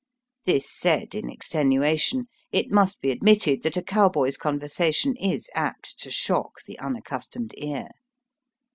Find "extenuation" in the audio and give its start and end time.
1.29-2.25